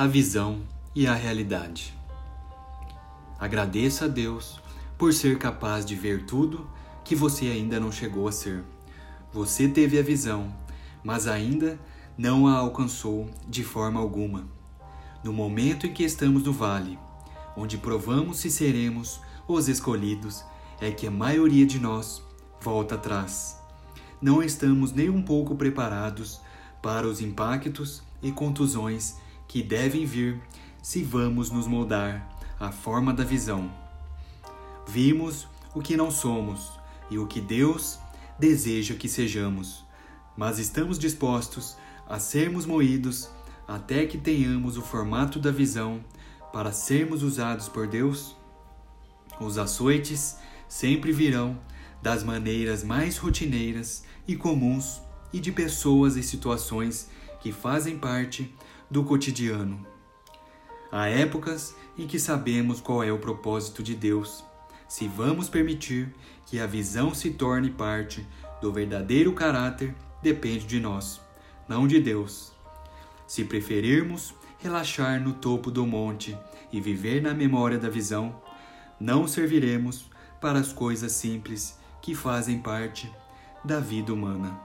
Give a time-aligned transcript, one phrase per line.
[0.00, 0.62] a visão
[0.94, 1.94] e a realidade.
[3.38, 4.58] Agradeça a Deus
[4.96, 6.66] por ser capaz de ver tudo
[7.04, 8.64] que você ainda não chegou a ser.
[9.30, 10.54] Você teve a visão,
[11.04, 11.78] mas ainda
[12.16, 14.48] não a alcançou de forma alguma.
[15.22, 16.98] No momento em que estamos no vale,
[17.54, 20.42] onde provamos se seremos os escolhidos,
[20.80, 22.22] é que a maioria de nós
[22.58, 23.60] volta atrás.
[24.18, 26.40] Não estamos nem um pouco preparados
[26.80, 29.16] para os impactos e contusões
[29.50, 30.40] que devem vir
[30.80, 32.24] se vamos nos moldar
[32.60, 33.68] à forma da visão.
[34.86, 36.70] Vimos o que não somos
[37.10, 37.98] e o que Deus
[38.38, 39.84] deseja que sejamos,
[40.36, 41.76] mas estamos dispostos
[42.08, 43.28] a sermos moídos
[43.66, 46.00] até que tenhamos o formato da visão
[46.52, 48.36] para sermos usados por Deus?
[49.40, 50.36] Os açoites
[50.68, 51.58] sempre virão
[52.00, 58.54] das maneiras mais rotineiras e comuns e de pessoas e situações que fazem parte
[58.90, 59.86] do cotidiano.
[60.90, 64.44] Há épocas em que sabemos qual é o propósito de Deus,
[64.88, 66.12] se vamos permitir
[66.46, 68.26] que a visão se torne parte
[68.60, 71.20] do verdadeiro caráter, depende de nós,
[71.68, 72.52] não de Deus.
[73.24, 76.36] Se preferirmos relaxar no topo do monte
[76.72, 78.34] e viver na memória da visão,
[78.98, 83.08] não serviremos para as coisas simples que fazem parte
[83.64, 84.60] da vida humana.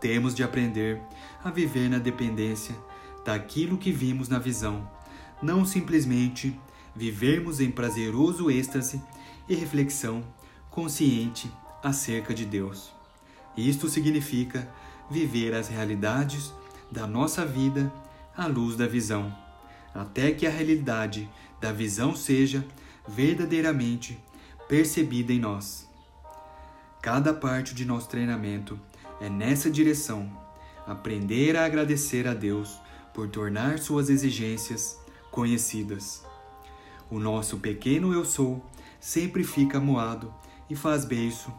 [0.00, 1.02] Temos de aprender
[1.42, 2.76] a viver na dependência
[3.26, 4.88] daquilo que vimos na visão,
[5.42, 6.58] não simplesmente
[6.94, 9.02] vivermos em prazeroso êxtase
[9.48, 10.22] e reflexão
[10.70, 11.50] consciente
[11.82, 12.92] acerca de Deus.
[13.56, 14.68] Isto significa
[15.10, 16.54] viver as realidades
[16.90, 17.92] da nossa vida
[18.36, 19.36] à luz da visão,
[19.92, 21.28] até que a realidade
[21.60, 22.64] da visão seja
[23.08, 24.16] verdadeiramente
[24.68, 25.88] percebida em nós.
[27.02, 28.78] Cada parte de nosso treinamento
[29.20, 30.30] é nessa direção
[30.86, 32.80] aprender a agradecer a Deus
[33.16, 35.00] por tornar suas exigências
[35.30, 36.22] conhecidas.
[37.10, 38.62] O nosso pequeno eu sou
[39.00, 40.34] sempre fica moado
[40.68, 41.50] e faz beiço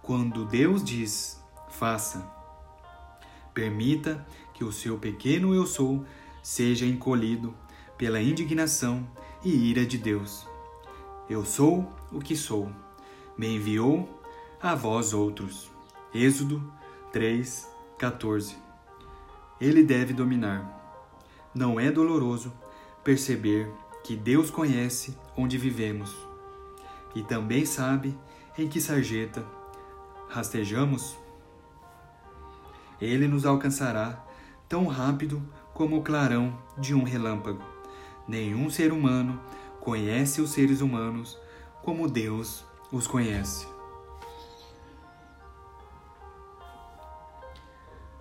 [0.00, 2.26] quando Deus diz: faça.
[3.52, 6.02] Permita que o seu pequeno eu sou
[6.42, 7.54] seja encolhido
[7.98, 9.06] pela indignação
[9.44, 10.48] e ira de Deus.
[11.28, 12.72] Eu sou o que sou.
[13.36, 14.08] Me enviou
[14.62, 15.70] a vós outros.
[16.14, 16.72] Êxodo
[17.12, 17.68] 3,
[17.98, 18.56] 14.
[19.60, 20.81] Ele deve dominar.
[21.54, 22.52] Não é doloroso
[23.04, 23.70] perceber
[24.04, 26.14] que Deus conhece onde vivemos
[27.14, 28.16] e também sabe
[28.56, 29.44] em que sarjeta
[30.28, 31.16] rastejamos
[33.02, 34.24] ele nos alcançará
[34.68, 35.42] tão rápido
[35.74, 37.62] como o clarão de um relâmpago.
[38.28, 39.40] Nenhum ser humano
[39.80, 41.36] conhece os seres humanos
[41.82, 43.66] como Deus os conhece.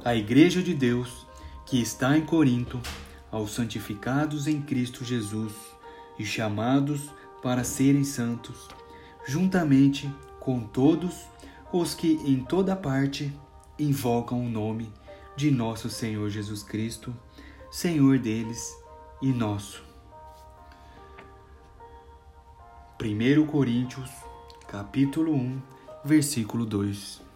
[0.04, 1.28] A Igreja de Deus,
[1.64, 2.80] que está em Corinto,
[3.32, 5.54] aos santificados em Cristo Jesus
[6.20, 7.10] e chamados
[7.42, 8.68] para serem santos,
[9.26, 11.26] juntamente com todos
[11.72, 13.34] os que em toda parte
[13.80, 14.92] invocam o nome
[15.36, 17.16] de nosso Senhor Jesus Cristo,
[17.72, 18.76] Senhor deles
[19.22, 19.84] e nosso.
[23.02, 24.12] 1 Coríntios,
[24.68, 25.62] capítulo 1,
[26.06, 27.31] versículo 2.